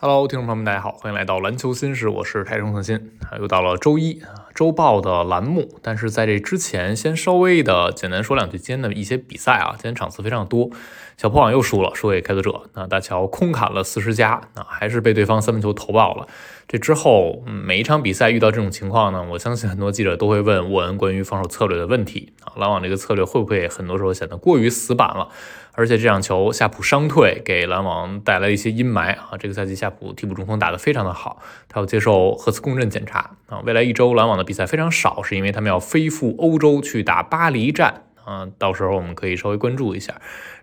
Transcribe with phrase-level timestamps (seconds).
[0.00, 2.94] Hello，听众朋友们，大家好，欢迎来到篮球新事，我是台中恒新
[3.28, 4.22] 啊，又到了周一，
[4.54, 5.68] 周报的栏目。
[5.82, 10.70] 但是在这之前，先稍微的简单说两句今天的一些比赛啊，今天场次非常多，
[11.18, 16.28] 小破网又输了，输给开拓者，那大乔空砍了四十加，那还是被对方三分球投爆了。
[16.68, 25.28] 这之后，每一场比赛遇到这种情况呢，我相信很多记者都会问沃恩关于防守策略的问题啊，篮网这个策略会不会很多时候显得过于死板了？
[25.72, 29.30] 而且这场球夏普伤退，给篮网带来一些阴霾啊。
[29.40, 33.60] 这个赛季夏普替补中锋打得非常的好，他要接受核磁共振检查啊。
[33.64, 38.46] 未来一周篮网的比赛非常少，是因为他们要飞赴欧洲去打巴黎站啊。
[38.58, 40.12] 到时候我们可以稍微关注一下。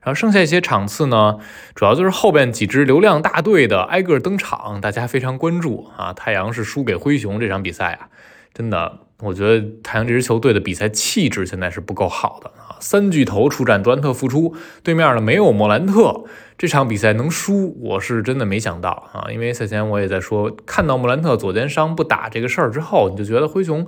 [0.01, 1.37] 然后剩下一些场次呢，
[1.73, 6.13] 主要就是后边几支流量大队的挨个登场，大家非常关注啊。
[6.13, 8.09] 太阳是输给灰熊这场比赛啊，
[8.53, 8.99] 真的。
[9.21, 12.75] 我觉得太阳这支球队的比赛气质现在是不够好的啊！
[12.81, 14.53] 三巨头出战，杜兰特复出，
[14.83, 16.25] 对面呢没有莫兰特，
[16.57, 19.31] 这场比赛能输，我是真的没想到啊！
[19.31, 23.87] 因为赛前我也在说，看到莫兰特左肩伤不打这个事儿之后，你就觉得灰熊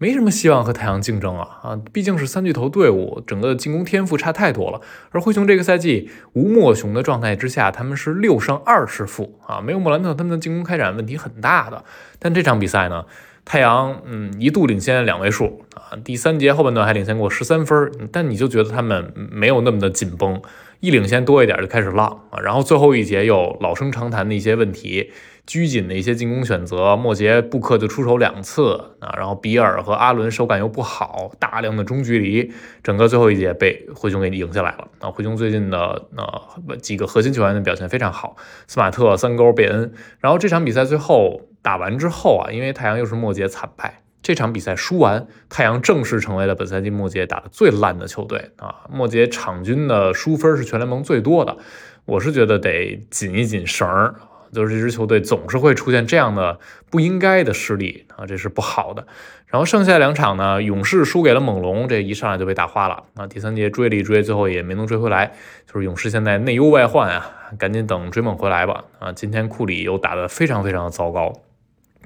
[0.00, 1.80] 没什么希望和太阳竞争啊啊！
[1.92, 4.80] 毕竟是三巨头队伍，整个进攻天赋差太多了。
[5.10, 11.84] 而灰熊这个赛季无莫雄的状态之下，他们是六胜二十负啊，没有莫兰特，他们的进攻开展问题很大的。
[12.20, 13.04] 但这场比赛呢？
[13.44, 20.40] 太阳，嗯，一度领先两位数啊，第三节后半段还领先过十三分，但你就觉得他们没有那么的紧绷，
[20.80, 25.10] 一领先多一点就开始浪啊，然后最后一节又老生常谈的一些问题，
[25.46, 41.42] 拘谨的一些进攻选择，末节布克就出手两次啊，然后比尔和阿伦手感又不好，大量的中距离，整个最后一节被灰熊给赢下来了啊，灰熊最近的呃几个核心球员的表现非常好，斯马特、三勾、贝恩，然后这场比赛最后。
[41.60, 48.84] 打完之后啊，因为太阳又是末节惨败，这场比赛输完，太阳正式成为了本赛季末节打的最烂的球队啊！
[48.90, 51.56] 末节场均的输分是全联盟最多的，
[52.04, 54.14] 我是觉得得紧一紧绳儿，
[54.52, 56.58] 就是这支球队总是会出现这样的
[56.90, 59.06] 不应该的失利啊，这是不好的。
[59.46, 63.26] 然后剩下两场呢，勇士输给了猛龙，这一上来就被打花了啊！
[63.26, 65.32] 第三节追了一追，最后也没能追回来，
[65.66, 69.12] 就是勇士现在内忧外患啊，赶紧等追梦回来吧啊！
[69.12, 71.32] 今天库里又打得非常非常的糟糕。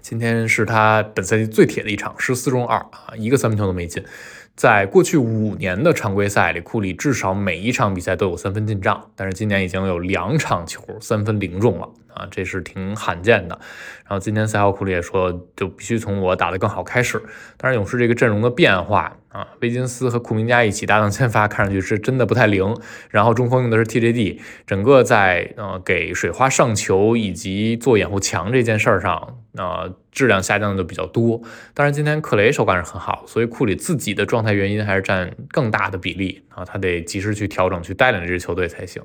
[0.03, 4.05] 今天是他本赛季最铁的一场，十四中二啊，一个三分球都没进。
[4.55, 13.59] 在过去五年的常规赛里，库里至少每一场比赛都有三分进账，但是今年已经有两场球三分零中了啊，这是挺罕见的。
[14.05, 17.19] 然后今天赛后库里也说，就必须从我打得更好开始。
[17.57, 19.17] 当然，勇士这个阵容的变化。
[19.29, 22.77] 啊，威金斯和库明加一起搭档先发，看上去是真的不太灵。
[23.09, 31.41] 然后中锋用的是 TJD，整个在呃给水花上球以及做掩护墙这件事儿上，呃质量下降的就比较多。
[31.75, 39.03] 当然今天克雷手感是很好，所以库里自己的状态原因还是占更大的比例啊，他得及时去调整，去带领这支球队才行。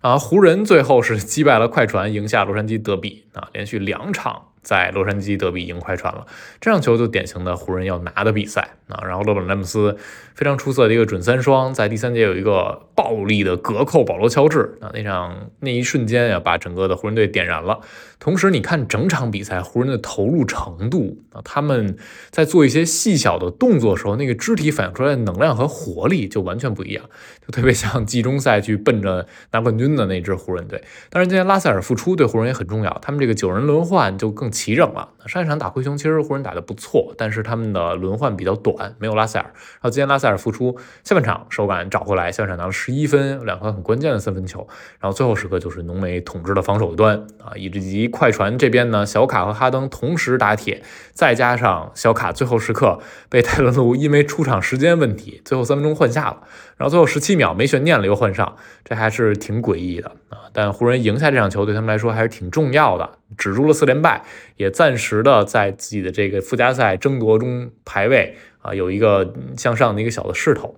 [0.00, 4.42] 啊，湖人最后是击败了快船，赢下洛杉矶德比啊，连续两场。
[4.60, 6.26] 在洛杉矶德比赢快船了，
[6.60, 9.00] 这场球就典型的湖人要拿的比赛啊。
[9.06, 9.96] 然后勒布朗詹姆斯
[10.38, 17.80] 非常出色的一个准三双，在第三节有一个暴力的隔扣保罗乔治啊，那场那一瞬间呀，把整个的湖人队点燃了。
[18.20, 21.96] 同时，你看整场比赛湖人的投入程度啊，他们
[22.30, 27.04] 在做一些细小的动作时候，那个肢体反映出来的能量和活力就完全不一样，
[27.44, 30.80] 就特别像季中赛去奔着拿冠军的那支湖人队。
[31.10, 35.08] 当然，今天拉塞尔复出对湖人也很重要，他们这个九人轮换就更齐整了。
[35.26, 39.44] 上一场打灰熊，其实湖人打得不错，但是他们的轮换比较短，没有拉塞尔。
[39.44, 44.66] 然后今天拉塞尔复出，下半场手感找回来，下半场拿了十一分，两颗很关键的三分球。
[45.00, 56.42] 然后最后时刻就是浓眉统治了防守端啊，以及快船这边呢，小卡和哈登同时打铁，再加上小卡最后时刻被泰伦卢因为出场时间问题，最后三分钟换下了。
[56.76, 60.38] 然后最后十七秒没悬念了又换上，这还是挺诡异的啊。
[60.52, 64.22] 但湖人赢下这场球对他们来说还是挺重要的，止住了四连败，
[64.56, 68.36] 也暂时的在自己的这个附加赛争夺中排位
[68.68, 70.76] 啊有一个向上的一个小的势头。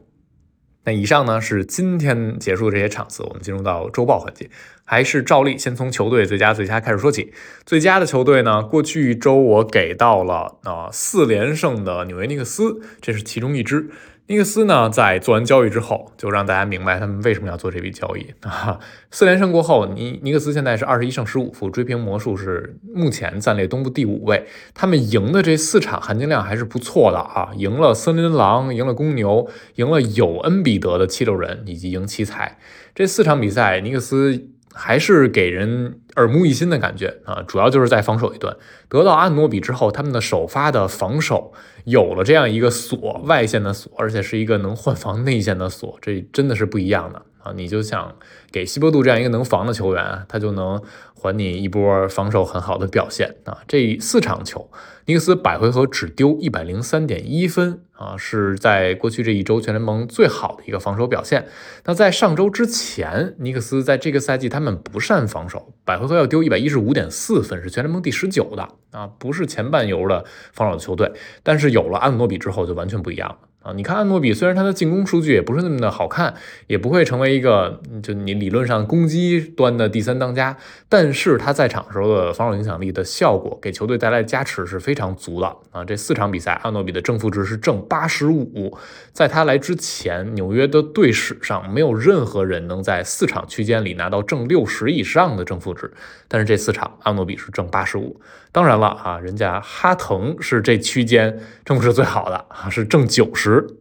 [0.82, 4.48] 那以上呢是今天结束的这些场次，我们进入到周报环节，
[4.84, 7.34] 还是照例先从球队最佳最佳开始说起。
[7.66, 13.90] 最佳的球队呢，过去一周我给到了啊四连胜的纽约尼克斯，这是其中一支。
[14.30, 18.78] 尼克斯呢，在做完交易之后，就让大家明白他们为什么要做这笔交易 啊。
[19.10, 24.46] 四连胜过后，尼尼克斯现在是二十一胜十五负，追平魔术是目前暂列东部第五位。
[24.72, 32.56] 他们赢的这四场含金量还是不错的啊，赢了森林狼，赢了公牛，赢了有恩比德的七六人，以及赢奇才。
[32.94, 34.46] 这四场比赛，尼克斯。
[34.72, 38.56] 还是给人耳目一新的感觉啊，主要就是在防守一段，
[38.88, 41.52] 得到阿诺比之后，他们的首发的防守
[41.84, 47.22] 有了这样一个锁，外线的锁，而且是一个能换防内线的锁，这真的是不一样的。
[47.42, 48.16] 啊，你就想
[48.52, 50.82] 给西伯杜这样一个能防的球员，他就能
[51.14, 53.58] 还你一波防守很好的表现啊。
[53.66, 54.70] 这四场球，
[55.06, 61.46] 尼克斯百回合只丢一百零三点一分啊，是在过去这一周全联盟最好的一个防守表现。
[61.84, 71.10] 那在上周之前，尼克斯在这个赛季他们不善防守，百回合要丢一百一十五点四分，是全联盟第十九的啊，不是前半游的防守球队。
[71.42, 73.38] 但是有了阿努诺比之后，就完全不一样了。
[73.62, 76.34] 啊，你看阿诺比，虽然他的进攻数据也不是那么的好看，
[76.66, 80.56] 也不会成为一个就你理论上攻击端的第三当家，
[80.88, 85.84] 但是他在场时候的防守影响力的效果，给球队带来的加持是非常足的啊。
[85.84, 88.74] 这四场比赛，阿诺比的正负值是正八十五，
[89.12, 95.92] 在他来之前，纽约的队史上没有任何人能在四场区间里拿到正六十以上的正负值，
[96.28, 98.18] 但是这四场阿诺比是正八十五。
[98.52, 103.49] 当然了啊，人家哈腾是这区间正负值最好的啊，是正九十。
[103.50, 103.79] 时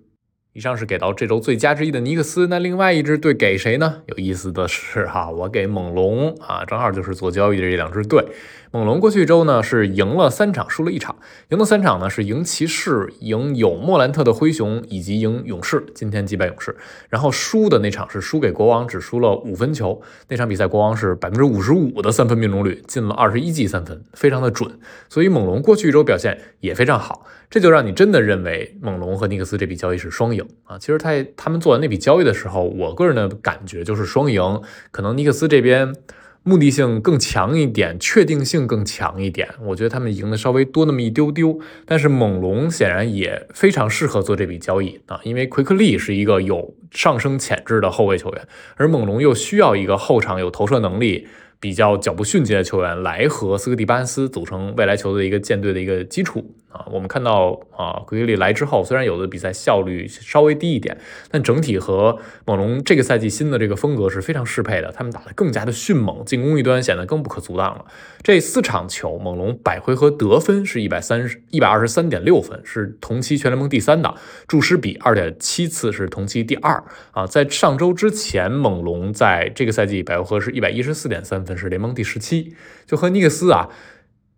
[0.54, 4.01] 以上是给到这周最佳之一的尼克斯，那另外一支队给谁呢？
[4.07, 8.25] 有意思的是哈，我给猛龙啊，正好就是做交易的这两支队。
[8.72, 11.16] 猛龙过去一周呢是赢了三场，输了一场。
[11.50, 15.86] 赢的三场呢是赢骑士、赢有莫兰特的灰熊以及赢勇士。
[15.94, 16.75] 今天击败勇士，
[17.10, 20.02] 然后输的那场是输给国王，只输了五分球。
[20.30, 24.80] 那场比赛国王是百分之五十五的三分命中率，进了二十一记三分，非常的准。
[25.10, 30.77] 所以猛龙过去一周表现也非常好，这就让你真的认为猛龙和尼克斯这笔交易是双赢啊。
[30.77, 35.95] 其实他他们做完那笔交易的时候，我个人的感觉就是双赢，可能尼克斯这边。
[36.41, 41.59] 目的性更强一点，确定性更强一点，我觉得他们赢的稍微多那么一丢丢。
[41.86, 48.47] 但是猛龙显然也非常适合做这笔交易啊，因为奎克利是一个有上升潜质的后卫球员，
[48.77, 51.27] 而猛龙又需要一个后场有投射能力。
[51.59, 56.85] 比较脚步迅捷的球员来和斯科蒂·巴恩斯组成未来球队一个舰队的一个基础啊。
[56.89, 60.97] 我们看到啊，奎克利来之后，虽然有的比赛效率稍微低一点，
[61.29, 64.89] 但整体和猛龙这个赛季新的这个风格是非常适配的。
[64.94, 67.85] 他们打得更加的迅猛，进攻一端显得更不可阻挡了。
[68.23, 74.15] 这四场球，猛龙百回合得分是一百三十一百二十三点六分，是同期全联盟第三的，
[74.47, 77.27] 注失比二点七次是同期第二啊。
[77.27, 81.49] 在上周之前，猛龙在这个赛季百回合是一百一十四点三分。
[81.57, 82.56] 是联盟第十七，
[82.86, 83.69] 就和尼克斯啊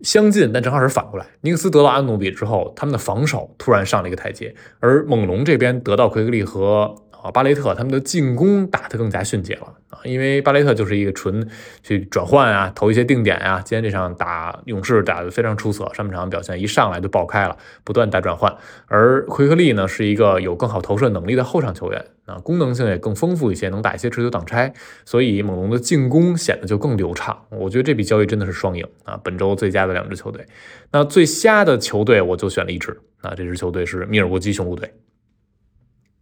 [0.02, 1.26] 相近，但正好是反过来。
[1.42, 6.96] 尼克斯得到安努比之后，他们的防守突然上了一个台阶，而猛龙这边得到奎格利和。
[7.22, 11.48] 啊，巴雷特他们的进攻打得更加迅捷了啊，因为巴雷特就是一个纯
[11.84, 13.62] 去转换啊，投一些定点啊。
[13.64, 18.52] 今天这场打勇士打得非常出色，上半场表现一上来就爆开了，不断打转换。
[18.88, 24.74] 而奎克利呢，是一个有更好投射能力的后场球员啊，功能性也更丰富一些，能打一些持球挡拆，
[25.06, 27.46] 所以猛龙的进攻显得就更流畅。
[27.50, 30.44] 我觉得这笔交易真的是双赢啊，本周最佳的两支球队。
[30.92, 34.92] 那最瞎的球队我就选了一支啊，这支球队是密尔沃基雄鹿队。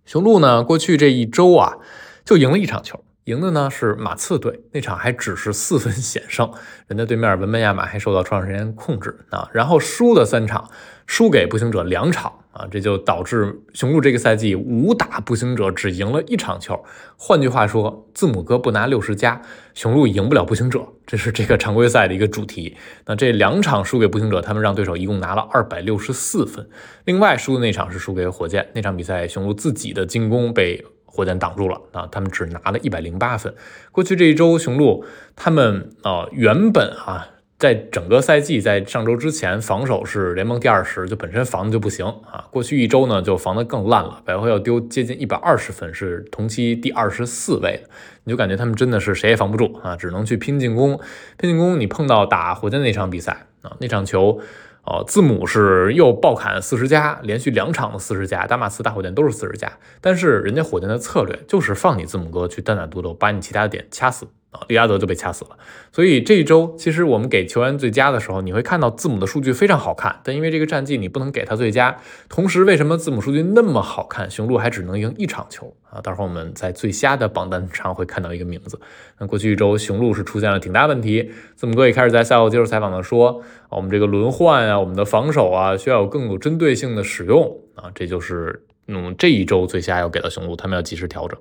[0.09, 1.77] 雄鹿呢，过去这一周啊，
[2.25, 6.51] 就赢了一场球，赢的呢是马刺队，那场还只是四分险胜，
[6.87, 10.67] 人家对面文班亚马还受到超长时间控制啊，然后输的三场，
[11.05, 12.33] 输给步行者两场。
[12.59, 16.77] 啊，这就导致雄鹿这个赛季五打步行者只赢了一场球。
[17.15, 19.41] 换句话说，字母哥不拿六十加，
[19.73, 22.75] 雄鹿赢不了步行者，这是这个常规赛的一个主题。
[23.05, 26.69] 那这两场输给步行者，他们让对手一共拿了二百六十四分。
[27.05, 33.55] 另外输的那场是输给火箭，那场比赛雄鹿自己的进攻被火箭挡住了啊，他们只拿了一百零八分。
[33.93, 35.05] 过去这一周，雄鹿
[35.37, 37.29] 他们啊原本啊。
[37.59, 42.47] 在整个赛季，在上周之前，防守是联盟第二十，就本身防的就不行啊。
[42.51, 47.83] 过去一周呢，就防的更烂了，百回合要丢接近一百二十分，是同期第二十四位。
[48.23, 50.97] 你就感觉他们真的是谁也防不住啊，只能去拼进攻。
[51.37, 54.39] 拼进攻，你碰到打火箭那场比赛啊，那场球，
[54.85, 59.69] 哦，字母是又爆砍四十加，连续两场的四十加，打马刺、打火箭都是四十加。
[59.99, 64.25] 但是人家火箭的策略就是放你字母哥去单打独斗，把你其他的点掐死。
[64.51, 65.51] 啊，利拉德就被掐死了。
[65.91, 70.19] 所以这一周，其实我们给球员最佳的时候，你会看到字母的数据非常好看。
[70.23, 71.95] 但因为这个战绩，你不能给他最佳。
[72.27, 76.01] 同时，为什么字母数据那么好看，雄鹿还只能赢一场球啊？
[76.01, 78.79] 待会儿我们在最瞎的榜单上会看到一个名字。
[79.19, 81.31] 那过去一周，雄鹿是出现了挺大问题。
[81.55, 87.91] 字母哥也开始在赛后接受采访的说，我们这个轮换啊，我们的防守啊，需要有更有针对性的使用啊。
[87.93, 91.39] 这就是嗯这一周最瞎要给到雄鹿，他们要及时调整。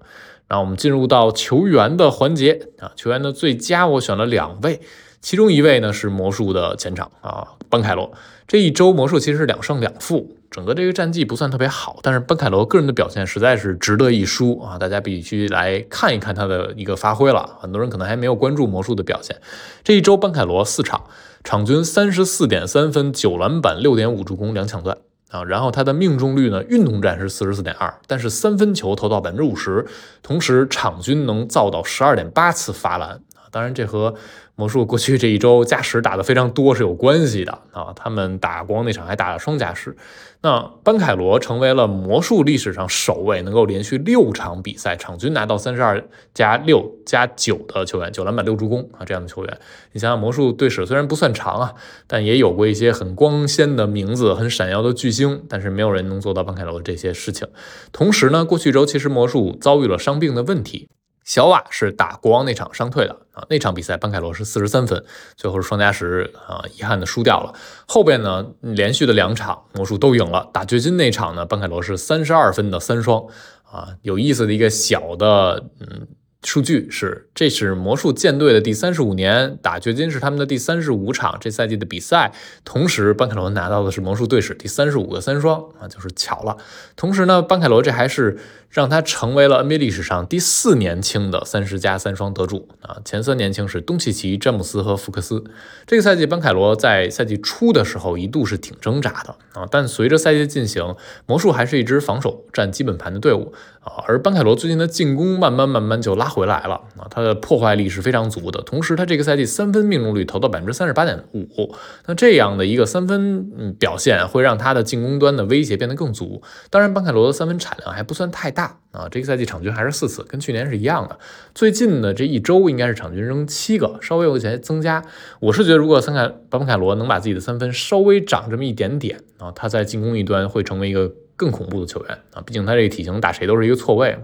[0.49, 4.81] 那我们进入到球员的环节啊，球员的最佳我选了两位，
[5.21, 8.13] 其中一位呢是魔术的前场啊，班凯罗。
[8.47, 17.59] 这一周魔术其实是两胜两负，整个这个战绩不算特别好，但是班凯罗个人的表现实在是值得一输啊，大家必须来看一看他的一个发挥了。
[17.61, 19.37] 很多人可能还没有关注魔术的表现，
[19.85, 21.05] 这一周班凯罗四场，
[21.45, 24.97] 场均三十四点三分、九篮板、六点五助攻、两抢断。
[25.31, 29.87] 啊，然后他的命中率呢，运动战是四十四点二，但是三分球投到百分之五十，
[30.23, 33.21] 同时场均能造到十二点八次罚篮。
[33.51, 34.15] 当然，这和
[34.59, 37.93] 魔术过去这一周加时打的非常多是有关系的啊。
[37.95, 39.97] 他们打光那场还打了双加时。
[40.41, 49.59] 那班凯罗成为了魔术历史上首位能够连续六场比赛场均拿到三十二加六加九的球员，九篮板六助攻啊这样的球员。
[49.93, 51.75] 你想想，魔术队史虽然不算长啊，
[52.09, 57.47] 但也有过一些很光鲜的名字、很闪耀的巨星，但是没有人能做到班凯罗的这些事情。
[57.93, 60.89] 同时呢，过去周其实魔术遭遇了伤病的问题。
[61.29, 65.05] 小瓦是打国王那场伤退的啊，那场比赛班凯罗是四十三分，
[65.37, 67.53] 最后是双加时啊，遗憾的输掉了。
[67.87, 73.27] 后边呢，连续的两场魔术都赢了，打掘金那场呢，班凯罗是三十二分的三双
[73.71, 76.09] 啊，有意思的一个小的嗯。
[76.45, 82.33] 数据是，这是魔术舰队的第三十五年，打掘金是他们的第三十五场这赛季的比赛。
[82.65, 86.57] 同时，班凯罗拿到的是魔术队史第三十五个三双啊，就是巧了。
[86.95, 88.39] 同时呢，班凯罗这还是
[88.71, 92.97] 让他成为了 NBA 历史上第四年轻的三十加三双得主啊。
[93.05, 95.43] 前三年轻是东契奇、詹姆斯和福克斯。
[95.87, 100.95] 这个赛季，班凯罗在赛季初的时候一度是挺挣扎的啊，但随着赛季进行，
[101.27, 106.29] 魔术还是一支防守占基本盘的队伍啊，而班凯罗最近的进攻慢慢慢慢就拉。
[106.29, 108.61] 回来了啊，他的破坏力是非常足的。
[108.61, 111.75] 同时，他这个赛季三分命中率投到百分之三十八点五，
[112.07, 116.43] 那这样的一个三分表现，会让他的进攻端的威胁变得更足。
[116.69, 121.17] 当然，班凯罗的三分产量还不算太大啊，这个赛季场均还是四次，跟去年是一样的。
[121.55, 125.05] 最近的这一周应该是场均扔七个，稍微有些增加。
[125.39, 134.23] 我是觉得，如果三凯班凯罗能把自己的三分稍微涨这么一点点啊，他在进攻一端会成为一个更恐怖的球员啊，毕竟他这个体型打谁都是一个错位嘛。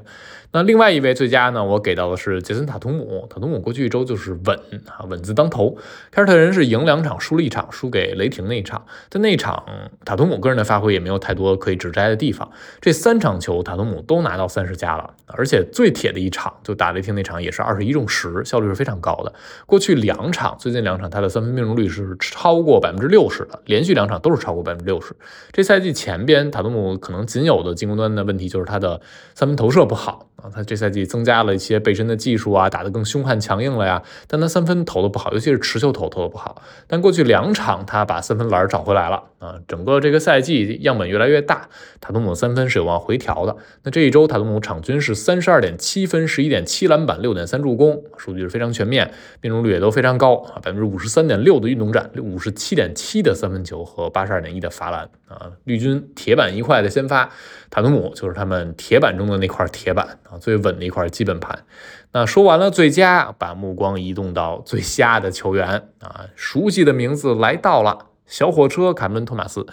[0.55, 1.65] 那另外一位最佳呢？
[1.65, 3.27] 我给到的是杰森塔图姆。
[3.29, 4.57] 塔图姆过去一周就是稳
[4.87, 5.77] 啊，稳字当头。
[6.13, 8.87] 凯尔特人是赢两场，输了一场，输给雷霆那一场。
[9.11, 9.65] 在那场，
[10.05, 12.49] 塔图姆个人的发挥也没有太多可以指摘的地方。
[12.81, 19.35] 这三场球，塔图姆都拿到三十加了，而且最铁的一场就打雷霆那场也是二十一中十，效率是非常高的。
[19.67, 25.17] 过去两场，最近两场他的三分命中率是超过百分之六十的，连续两场都是超过百分之六十。
[25.51, 29.01] 这赛季前边，塔图姆可能仅有的进攻端的问题就是他的
[29.35, 30.29] 三分投射不好。
[30.53, 34.03] 他这赛季增加了一些背身的技术啊，打得更凶悍强硬了呀。
[34.27, 36.63] 但他三分投的不好，尤其是持球投投的不好。
[36.87, 39.57] 但过去两场他把三分篮找回来了啊。
[39.69, 41.69] 整个这个赛季样本越来越大，
[42.01, 43.57] 塔图姆三分是有望回调的。
[43.83, 55.53] 那这一周塔图姆场均是三十二点七分，十一点七篮板，六点三助攻，数据是非常全面，命中率也都非常高啊，百分之五十三点六的运动战，五十七点七的三分球和八十二点一的罚篮啊。
[55.65, 57.31] 绿军铁板一块的先发
[57.71, 60.19] 塔图姆就是他们铁板中的那块铁板。
[60.39, 61.65] 最稳的一块基本盘。
[62.13, 69.67] 那说完了最佳，把目光移动到最瞎的球员啊，熟悉的名字来到了，小火车坎门托马斯。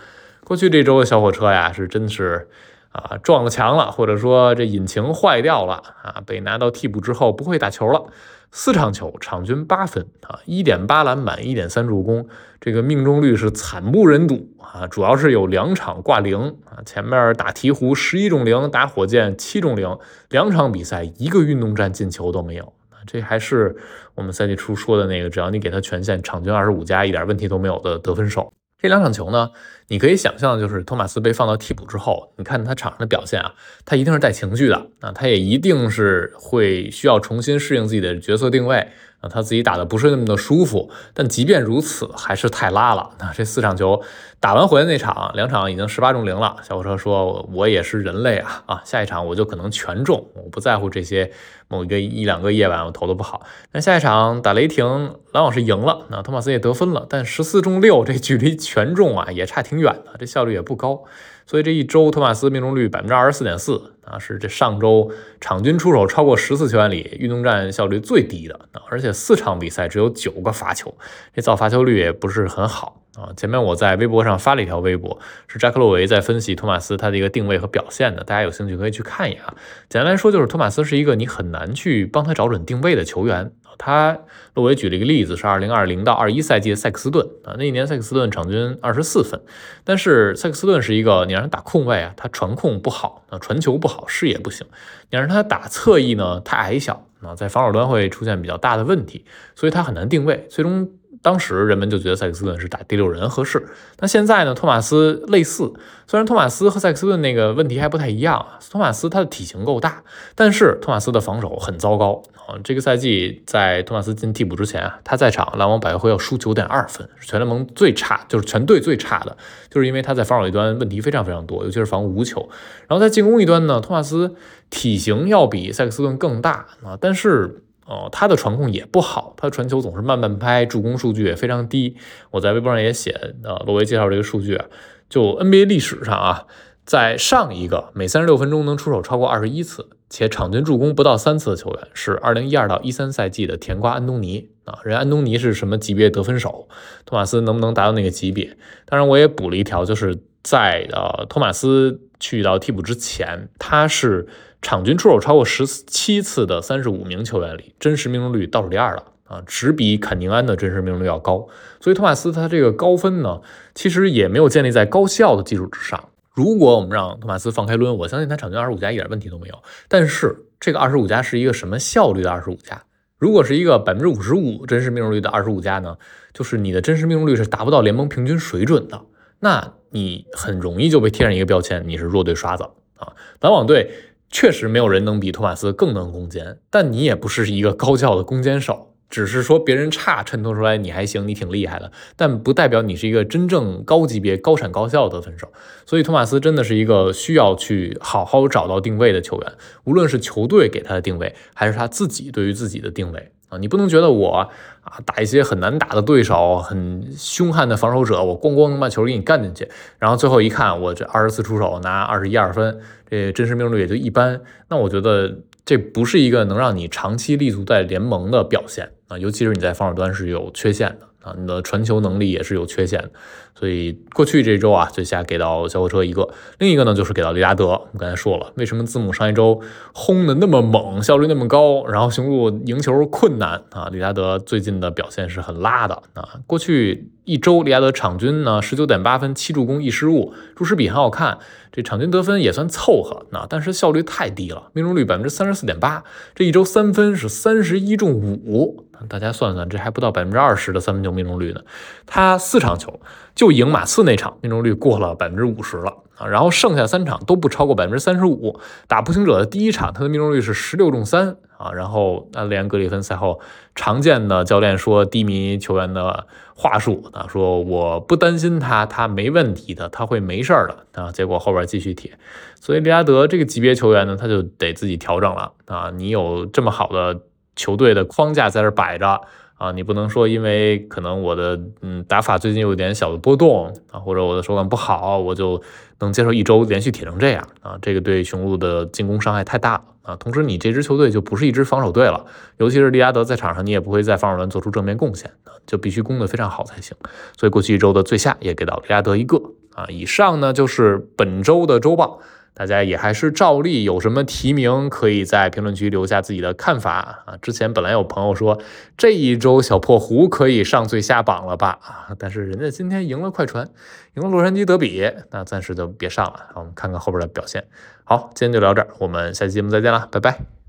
[0.44, 2.50] 过去这周的小火车呀，是真是
[2.91, 8.06] 啊撞了墙了，或者说这引擎坏掉了啊，被拿到替补之后不会打球了。
[8.51, 12.27] 四场球，场均八分啊，一点八篮板，一点三助攻，
[12.60, 14.86] 这个命中率是惨不忍睹啊！
[14.88, 19.98] 主要是有两场挂零啊，前面打鹈鹕十一中零，打火箭七中零，
[20.29, 23.00] 两场比赛一个运动战进球都没有啊！
[23.08, 23.75] 这还是
[24.15, 28.51] 我们赛季初说的那个，只要你给他权限，场均二十五加，一点问题都没有的得分手。
[28.82, 29.52] 这两场球呢，
[29.90, 33.54] 你可以想象，就是托马斯被放到替补之后，你看他场上的表现啊，
[33.86, 38.88] 他一定是带情绪的啊，他也一定是会需要重新适应自己的角色定位。
[39.22, 43.12] 啊，他自己打的不是那么的舒服，但即便如此，还是太拉了。
[43.20, 44.01] 那这四场球
[44.40, 46.58] 打完回来那场，两场已经十八中零了。
[46.63, 51.32] 小火车说：“我也是人类啊啊，下一场我就可能全中，我不在乎这些
[51.68, 53.44] 某一个一两个夜晚我投的不好。
[53.72, 61.04] 那下一场打雷霆，篮网是赢了，那托马斯也得分了，但十四中六，这距离全中啊也差挺远的，这效率也不高。”
[61.46, 70.96] 所以这一周，托马斯命中率百分之二十四点四啊，是这上周场均出手超过十次球员里运动战效率最低的啊，而且四场比赛只有九个罚球，
[71.34, 73.30] 这造罚球率也不是很好啊。
[73.36, 79.54] 前面我在微博上发了一条微博，是扎克洛维在分析托马斯他的一个定位和表现的，大家有兴趣可以去看一眼啊。
[79.90, 83.52] 简单来说，就是托马斯是一个你很难去帮他找准定位的球员。
[83.78, 84.18] 他
[84.54, 89.40] 洛维举了一个例子，是二零二零到二一赛季的塞克斯顿啊，那一年塞克斯顿场均二十四分，
[89.84, 94.68] 但是塞克斯顿是一个你让他打控卫啊，他传控不好啊，传球不好，视野不行，
[95.10, 99.25] 你让他打侧翼呢，太矮小啊，在防守端会出现比较大的问题，
[99.56, 100.90] 所以他很难定位，最终
[101.24, 103.68] 当时人们就觉得塞克斯顿是打第六人合适。
[104.00, 105.72] 那现在呢，托马斯类似，
[106.08, 112.60] 虽然托马斯和塞克斯顿那个问题还不太一样啊，托马斯他的体型够大，但是托马斯的防守很糟糕啊。
[112.64, 119.38] 这个赛季在托马斯进替补之前啊，他在场篮网百回合要输九点二分，全联盟最差，就是全队最差的，
[119.70, 122.50] 就是因为他在防守一端问题非常非常多，尤其是防无球。
[122.88, 124.36] 然后在进攻一端呢，托马斯
[124.70, 127.64] 体型要比塞克斯顿更大啊，但是。
[127.84, 131.98] 哦，他的传控也不好，他的传球总是慢半拍，助攻数据也非常低。
[132.30, 133.12] 我在微博上也写，
[133.44, 134.66] 呃，罗维介绍这个数据啊，
[135.10, 136.46] 就 NBA 历史上啊，
[136.86, 144.80] 在上一个每三十六分钟能出手超过二十一次，且场均助攻不到三次的球员是二零一二到一三赛季的甜瓜安东尼啊。
[144.84, 146.68] 人安东尼是什么级别得分手？
[147.06, 148.58] 托马斯能不能达到那个级别？
[148.86, 154.28] 当然，我也补了一条，就是在呃托马斯去到替补之前，他是。
[154.64, 161.48] 场均出手超过十七次的三十五名球员里，真实命中率倒数第二了啊，只比坎宁安的真实命中率要高。
[161.80, 163.42] 所以托马斯他这个高分呢，
[163.74, 166.10] 其实也没有建立在高效的基础之上。
[166.34, 169.64] 如果我们让托马斯放开抡，我相信他场均二十五加一点问题都没有。
[169.88, 172.84] 但是这个二十五加是一个什么效率的二十五加？
[173.18, 175.98] 如果是一个百分之五十五真实命中率的二十五加呢？
[176.34, 179.02] 就是你的真实命中率是达不到联盟平均水准的，
[179.40, 182.64] 那你很容易就被贴上一个标签，你是弱队刷子
[182.98, 183.14] 啊。
[183.40, 183.92] 篮网队。
[184.34, 195.51] 确实没有人能比托马斯更能攻坚，但你也不是一个高效的攻坚手，只是说别人差衬托出来你还行，你挺厉害的，但不代表你是一个真正高级别、高产高效的得分手。
[195.86, 199.51] 所以托马斯真的是一个需要去好好找到定位的球员，
[199.84, 203.32] 无论是球队给他的定位，还是他自己对于自己的定位。
[203.50, 204.50] 啊，你不能觉得我
[204.82, 209.68] 啊打一些很难打的对手，很凶悍的防守者，我咣咣能把球给你干进去，
[210.00, 214.39] 然后最后一看，我这二十次出手拿二十一二分，这真实命中率也就一般。
[214.70, 221.08] 那我觉得这不是一个能让你长期立足在联盟的表现啊，尤其是你在防守端是有缺陷的。
[221.22, 223.12] 啊，你的传球能力也是有缺陷的，
[223.53, 226.27] 所以过去这周啊，最下给到小火车一个，
[226.58, 227.68] 另一个呢就是给到利拉德。
[227.68, 229.62] 我们刚才说了，为什么字母上一周
[229.94, 233.88] 轰的那么猛，效率那么高，然后雄鹿赢球困难啊？
[233.91, 236.27] 利拉德最近的表现是很拉的啊。
[236.48, 241.38] 过去一周利拉德场均呢十九点八分，七助攻一失误，注释比很好看，
[241.72, 248.88] 这场均得分也算凑合啊，但是效率太低了，命中率百分之三十四点八，这一周三分是三十一中五。
[249.07, 251.61] 大家算算，这还不到百分之二十的三分球命中率呢。
[252.05, 253.00] 他四场球
[253.35, 256.27] 就赢马刺那场，命中率过了百分之五十了啊。
[256.27, 258.59] 然后剩下三场都不超过百分之三十五。
[258.87, 261.72] 打步行者的第一场，他的命中率是十六中三啊。
[261.72, 263.40] 然后安联格里芬赛后
[263.75, 271.11] 常见的教练说低迷球员的话术啊，说我不担心他，他没问题的，他会没事儿的啊。
[271.11, 272.11] 结果后边继续铁，
[272.59, 275.92] 所以利拉德这个级别球员呢，他就得自己调整了啊。
[275.96, 277.22] 你有这么好的。
[277.55, 279.22] 球队的框架在这摆着
[279.55, 285.61] 啊，你不能说因为可能我的嗯打法最近有点小的波动啊，或者我的手感不好，我就
[286.00, 290.16] 能接受一周连续铁成这样啊，这个对雄鹿的进攻伤害太大了啊。
[290.16, 292.25] 同时，你这支球队就不是一支防守队了，
[292.57, 296.98] 尤其是利拉德在场上，你也不会在防守端做出正面贡献啊，就必须攻得非常好才行。
[297.37, 299.37] 所以过去一周的最下也给到利拉德一个
[299.75, 299.85] 啊。
[299.90, 302.20] 以上呢就是本周的周报。
[302.53, 307.37] 大家也还是照例有什么提名，可以在评论区留下自己的看法啊。
[307.42, 308.61] 之前本来有朋友说
[308.98, 313.70] 这一周小破壶可以上最下榜了吧啊，但是人家今天赢了快船，
[314.16, 316.50] 赢了洛杉矶德比，那暂时就别上了。
[316.55, 317.66] 我们看看后边的表现。
[318.03, 320.61] 好，今天就聊这儿，我们下期节目再见了，拜拜。